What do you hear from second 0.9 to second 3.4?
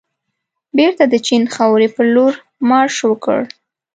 د چین خاورې پرلور مارش وکړ.